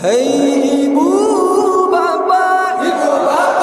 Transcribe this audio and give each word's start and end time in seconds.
Hai 0.00 0.22
ibu 0.86 1.08
bapa 1.92 2.44
Ibu 2.80 3.10
bapa, 3.26 3.59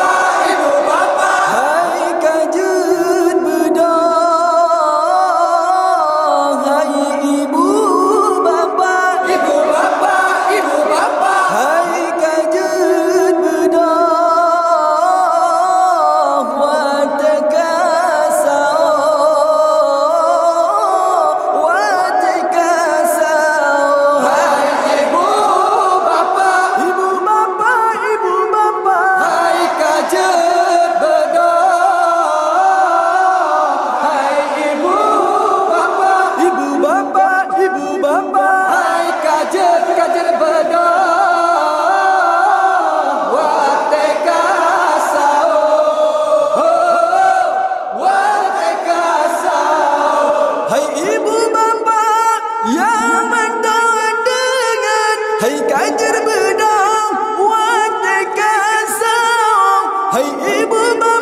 kasau 60.17 60.41
Hai 60.41 60.65
ibu 60.65 60.81
bapa 60.97 61.16